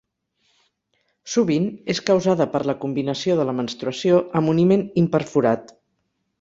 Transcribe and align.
Sovint 1.33 1.67
és 1.95 2.01
causada 2.07 2.49
per 2.55 2.63
la 2.71 2.75
combinació 2.87 3.37
de 3.43 3.47
la 3.51 3.57
menstruació 3.61 4.21
amb 4.41 4.55
un 4.57 4.65
himen 4.67 4.85
imperforat. 5.07 5.75